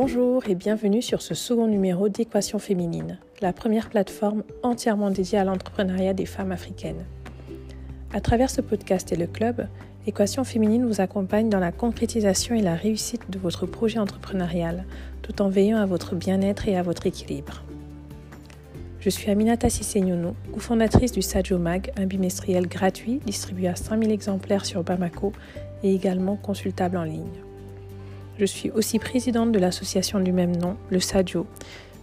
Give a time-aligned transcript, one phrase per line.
[0.00, 5.44] Bonjour et bienvenue sur ce second numéro d'Équation féminine, la première plateforme entièrement dédiée à
[5.44, 7.04] l'entrepreneuriat des femmes africaines.
[8.12, 9.66] À travers ce podcast et le club,
[10.06, 14.84] Équation féminine vous accompagne dans la concrétisation et la réussite de votre projet entrepreneurial,
[15.20, 17.64] tout en veillant à votre bien-être et à votre équilibre.
[19.00, 24.64] Je suis Aminata Sisseignono, cofondatrice du Sadio Mag, un bimestriel gratuit distribué à 5000 exemplaires
[24.64, 25.32] sur Bamako
[25.82, 27.47] et également consultable en ligne.
[28.38, 31.46] Je suis aussi présidente de l'association du même nom, le Sadio,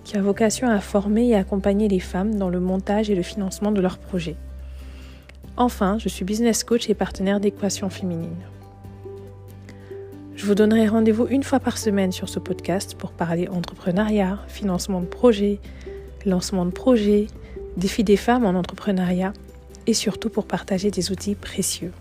[0.03, 3.71] qui a vocation à former et accompagner les femmes dans le montage et le financement
[3.71, 4.35] de leurs projets.
[5.55, 8.35] Enfin, je suis business coach et partenaire d'équation féminine.
[10.35, 14.99] Je vous donnerai rendez-vous une fois par semaine sur ce podcast pour parler entrepreneuriat, financement
[14.99, 15.59] de projets,
[16.25, 17.27] lancement de projets,
[17.77, 19.31] défis des femmes en entrepreneuriat
[19.88, 21.94] et surtout pour partager des outils précieux.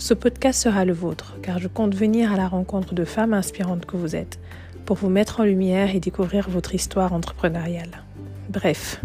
[0.00, 3.84] Ce podcast sera le vôtre, car je compte venir à la rencontre de femmes inspirantes
[3.84, 4.38] que vous êtes,
[4.84, 8.04] pour vous mettre en lumière et découvrir votre histoire entrepreneuriale.
[8.48, 9.02] Bref,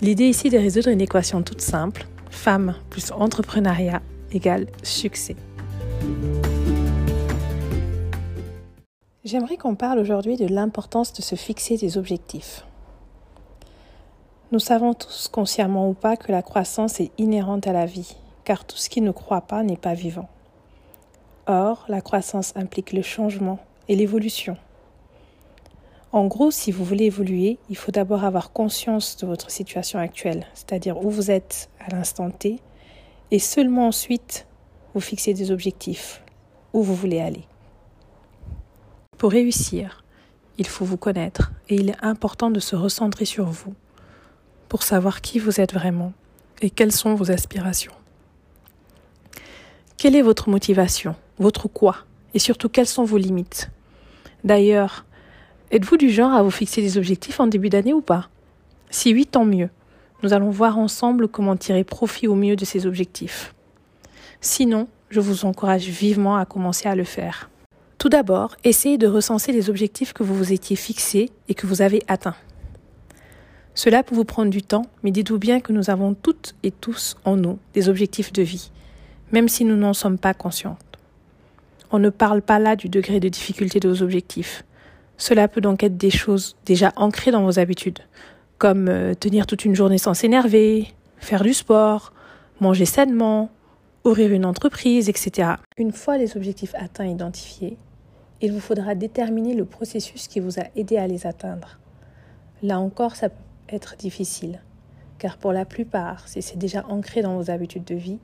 [0.00, 4.00] l'idée ici est de résoudre une équation toute simple, femme plus entrepreneuriat
[4.30, 5.34] égale succès.
[9.24, 12.64] J'aimerais qu'on parle aujourd'hui de l'importance de se fixer des objectifs.
[14.52, 18.16] Nous savons tous, consciemment ou pas, que la croissance est inhérente à la vie
[18.48, 20.26] car tout ce qui ne croit pas n'est pas vivant.
[21.48, 24.56] Or, la croissance implique le changement et l'évolution.
[26.12, 30.46] En gros, si vous voulez évoluer, il faut d'abord avoir conscience de votre situation actuelle,
[30.54, 32.58] c'est-à-dire où vous êtes à l'instant T,
[33.30, 34.46] et seulement ensuite
[34.94, 36.22] vous fixer des objectifs,
[36.72, 37.44] où vous voulez aller.
[39.18, 40.04] Pour réussir,
[40.56, 43.74] il faut vous connaître et il est important de se recentrer sur vous
[44.70, 46.14] pour savoir qui vous êtes vraiment
[46.62, 47.92] et quelles sont vos aspirations.
[49.98, 53.68] Quelle est votre motivation Votre quoi Et surtout, quelles sont vos limites?
[54.44, 55.04] D'ailleurs,
[55.72, 58.28] êtes-vous du genre à vous fixer des objectifs en début d'année ou pas?
[58.90, 59.70] Si oui, tant mieux.
[60.22, 63.56] Nous allons voir ensemble comment tirer profit au mieux de ces objectifs.
[64.40, 67.50] Sinon, je vous encourage vivement à commencer à le faire.
[67.98, 71.82] Tout d'abord, essayez de recenser les objectifs que vous vous étiez fixés et que vous
[71.82, 72.36] avez atteints.
[73.74, 77.16] Cela peut vous prendre du temps, mais dites-vous bien que nous avons toutes et tous
[77.24, 78.70] en nous des objectifs de vie
[79.32, 80.78] même si nous n'en sommes pas conscientes.
[81.90, 84.64] On ne parle pas là du degré de difficulté de vos objectifs.
[85.16, 88.00] Cela peut donc être des choses déjà ancrées dans vos habitudes,
[88.58, 92.12] comme euh, tenir toute une journée sans s'énerver, faire du sport,
[92.60, 93.50] manger sainement,
[94.04, 95.52] ouvrir une entreprise, etc.
[95.76, 97.76] Une fois les objectifs atteints et identifiés,
[98.40, 101.78] il vous faudra déterminer le processus qui vous a aidé à les atteindre.
[102.62, 103.36] Là encore, ça peut
[103.68, 104.60] être difficile,
[105.18, 108.18] car pour la plupart, si c'est déjà ancré dans vos habitudes de vie,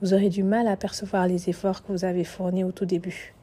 [0.00, 3.34] vous aurez du mal à percevoir les efforts que vous avez fournis au tout début.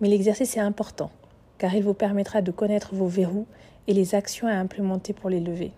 [0.00, 1.10] Mais l'exercice est important,
[1.56, 3.46] car il vous permettra de connaître vos verrous
[3.86, 5.72] et les actions à implémenter pour les lever.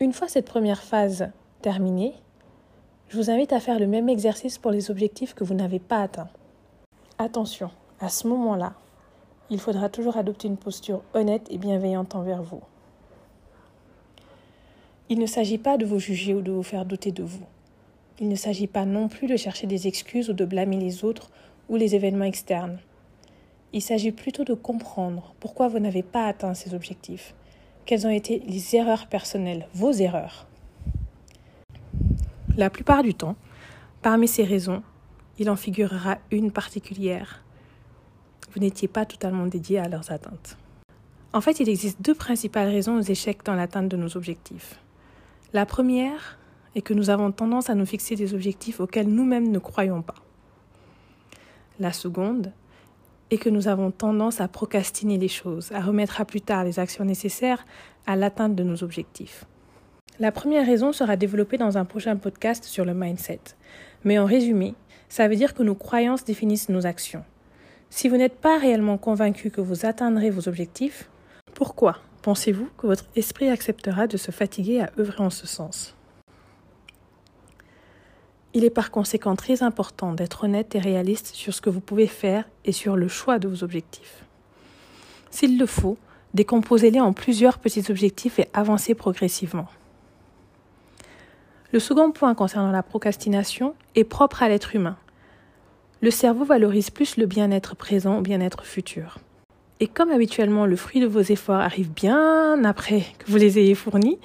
[0.00, 1.30] Une fois cette première phase
[1.62, 2.14] terminée,
[3.08, 6.02] je vous invite à faire le même exercice pour les objectifs que vous n'avez pas
[6.02, 6.28] atteints.
[7.18, 7.70] Attention,
[8.00, 8.74] à ce moment-là,
[9.50, 12.62] il faudra toujours adopter une posture honnête et bienveillante envers vous.
[15.08, 17.44] Il ne s'agit pas de vous juger ou de vous faire douter de vous.
[18.20, 21.30] Il ne s'agit pas non plus de chercher des excuses ou de blâmer les autres
[21.70, 22.78] ou les événements externes.
[23.72, 27.34] Il s'agit plutôt de comprendre pourquoi vous n'avez pas atteint ces objectifs,
[27.86, 30.46] quelles ont été les erreurs personnelles, vos erreurs?
[32.58, 33.36] La plupart du temps,
[34.02, 34.82] parmi ces raisons,
[35.38, 37.42] il en figurera une particulière.
[38.52, 40.58] Vous n'étiez pas totalement dédié à leurs atteintes.
[41.32, 44.78] En fait, il existe deux principales raisons aux échecs dans l'atteinte de nos objectifs.
[45.52, 46.39] La première,
[46.74, 50.14] et que nous avons tendance à nous fixer des objectifs auxquels nous-mêmes ne croyons pas.
[51.78, 52.52] La seconde
[53.30, 56.78] est que nous avons tendance à procrastiner les choses, à remettre à plus tard les
[56.78, 57.64] actions nécessaires
[58.06, 59.44] à l'atteinte de nos objectifs.
[60.18, 63.40] La première raison sera développée dans un prochain podcast sur le mindset.
[64.04, 64.74] Mais en résumé,
[65.08, 67.24] ça veut dire que nos croyances définissent nos actions.
[67.88, 71.08] Si vous n'êtes pas réellement convaincu que vous atteindrez vos objectifs,
[71.54, 75.96] pourquoi pensez-vous que votre esprit acceptera de se fatiguer à œuvrer en ce sens?
[78.54, 82.06] Il est par conséquent très important d'être honnête et réaliste sur ce que vous pouvez
[82.06, 84.24] faire et sur le choix de vos objectifs.
[85.30, 85.96] S'il le faut,
[86.34, 89.68] décomposez-les en plusieurs petits objectifs et avancez progressivement.
[91.72, 94.96] Le second point concernant la procrastination est propre à l'être humain.
[96.00, 99.18] Le cerveau valorise plus le bien-être présent au bien-être futur.
[99.78, 103.74] Et comme habituellement le fruit de vos efforts arrive bien après que vous les ayez
[103.74, 104.18] fournis,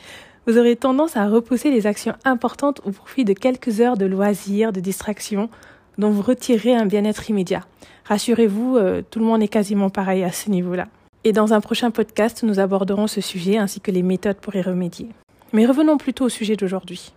[0.47, 4.71] vous aurez tendance à repousser les actions importantes au profit de quelques heures de loisirs,
[4.71, 5.49] de distraction,
[5.97, 7.61] dont vous retirez un bien-être immédiat.
[8.05, 10.87] Rassurez-vous, euh, tout le monde est quasiment pareil à ce niveau-là.
[11.23, 14.61] Et dans un prochain podcast, nous aborderons ce sujet ainsi que les méthodes pour y
[14.61, 15.09] remédier.
[15.53, 17.13] Mais revenons plutôt au sujet d'aujourd'hui.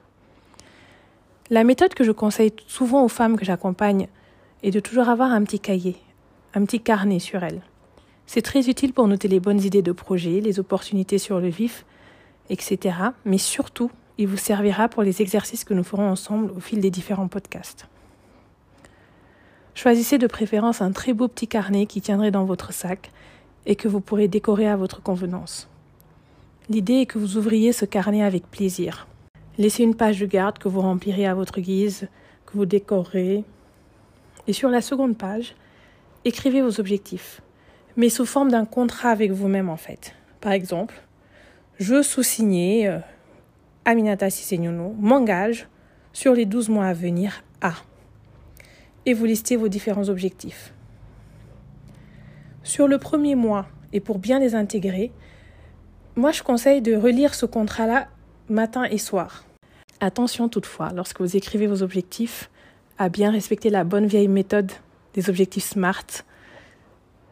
[1.51, 4.09] La méthode que je conseille souvent aux femmes que j'accompagne
[4.63, 5.97] est de toujours avoir un petit cahier,
[6.55, 7.61] un petit carnet sur elles.
[8.27, 11.85] C'est très utile pour noter les bonnes idées de projet, les opportunités sur le vif,
[12.51, 12.97] etc.
[13.25, 16.91] Mais surtout, il vous servira pour les exercices que nous ferons ensemble au fil des
[16.91, 17.87] différents podcasts.
[19.75, 23.13] Choisissez de préférence un très beau petit carnet qui tiendrait dans votre sac
[23.65, 25.69] et que vous pourrez décorer à votre convenance.
[26.69, 29.07] L'idée est que vous ouvriez ce carnet avec plaisir.
[29.57, 32.09] Laissez une page de garde que vous remplirez à votre guise,
[32.47, 33.45] que vous décorerez.
[34.47, 35.55] Et sur la seconde page,
[36.25, 37.41] écrivez vos objectifs,
[37.97, 40.15] mais sous forme d'un contrat avec vous-même en fait.
[40.41, 41.03] Par exemple,
[41.79, 42.99] je sous-signer euh,
[43.85, 45.69] Aminata Sisseignono m'engage
[46.13, 47.75] sur les 12 mois à venir à
[49.07, 50.75] et vous listez vos différents objectifs.
[52.63, 55.13] Sur le premier mois, et pour bien les intégrer,
[56.17, 58.09] moi je conseille de relire ce contrat-là
[58.51, 59.47] matin et soir.
[60.01, 62.51] Attention toutefois, lorsque vous écrivez vos objectifs,
[62.99, 64.73] à bien respecter la bonne vieille méthode
[65.15, 66.25] des objectifs SMART.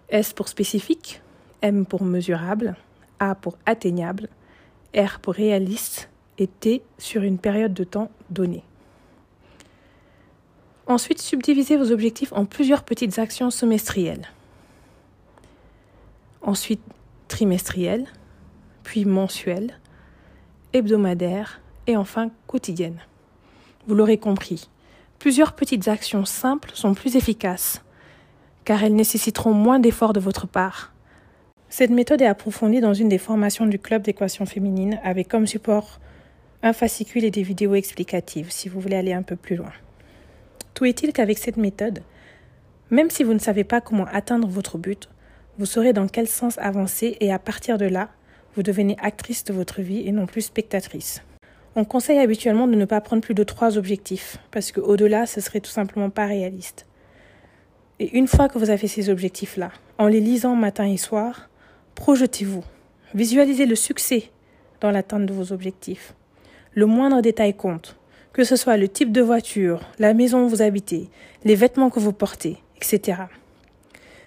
[0.08, 1.20] S pour spécifique,
[1.60, 2.76] M pour mesurable,
[3.20, 4.28] A pour atteignable,
[4.96, 6.08] R pour réaliste
[6.38, 8.64] et T sur une période de temps donnée.
[10.86, 14.28] Ensuite, subdivisez vos objectifs en plusieurs petites actions semestrielles.
[16.42, 16.82] Ensuite,
[17.26, 18.06] trimestrielles,
[18.84, 19.80] puis mensuelles,
[20.72, 23.00] hebdomadaires et enfin quotidiennes.
[23.88, 24.68] Vous l'aurez compris,
[25.18, 27.82] plusieurs petites actions simples sont plus efficaces,
[28.64, 30.92] car elles nécessiteront moins d'efforts de votre part.
[31.78, 36.00] Cette méthode est approfondie dans une des formations du Club d'équation féminine avec comme support
[36.62, 39.72] un fascicule et des vidéos explicatives si vous voulez aller un peu plus loin.
[40.72, 42.02] Tout est-il qu'avec cette méthode,
[42.88, 45.10] même si vous ne savez pas comment atteindre votre but,
[45.58, 48.08] vous saurez dans quel sens avancer et à partir de là,
[48.54, 51.20] vous devenez actrice de votre vie et non plus spectatrice.
[51.74, 55.60] On conseille habituellement de ne pas prendre plus de trois objectifs, parce qu'au-delà, ce serait
[55.60, 56.86] tout simplement pas réaliste.
[57.98, 61.50] Et une fois que vous avez ces objectifs-là, en les lisant matin et soir,
[61.96, 62.62] projetez-vous.
[63.14, 64.30] Visualisez le succès
[64.80, 66.14] dans l'atteinte de vos objectifs.
[66.74, 67.96] Le moindre détail compte
[68.32, 71.08] que ce soit le type de voiture, la maison où vous habitez,
[71.44, 73.22] les vêtements que vous portez, etc.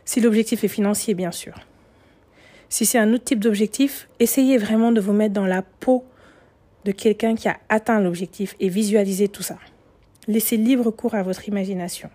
[0.04, 1.54] Si l'objectif est financier, bien sûr.
[2.69, 6.04] Si c'est un autre type d'objectif, essayez vraiment de vous mettre dans la peau
[6.86, 9.60] de quelqu'un qui a atteint l'objectif et visualisez tout ça.
[10.27, 12.10] Laissez libre cours à votre imagination.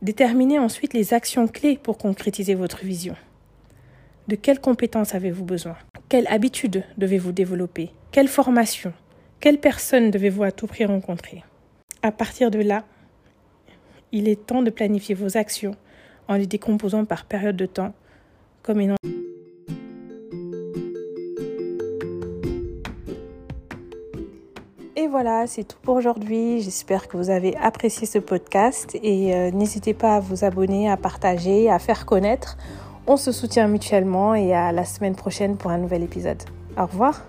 [0.00, 3.16] Déterminez ensuite les actions clés pour concrétiser votre vision.
[4.28, 5.76] De quelles compétences avez-vous besoin?
[6.08, 7.90] Quelle habitude devez-vous développer?
[8.12, 8.92] Quelle formation?
[9.40, 11.42] Quelle personne devez-vous à tout prix rencontrer?
[12.02, 12.84] À partir de là,
[14.12, 15.74] il est temps de planifier vos actions
[16.28, 17.94] en les décomposant par période de temps
[18.62, 18.80] comme
[24.94, 26.60] Et voilà, c'est tout pour aujourd'hui.
[26.60, 30.96] J'espère que vous avez apprécié ce podcast et euh, n'hésitez pas à vous abonner, à
[30.96, 32.56] partager, à faire connaître.
[33.06, 36.42] On se soutient mutuellement et à la semaine prochaine pour un nouvel épisode.
[36.78, 37.22] Au revoir.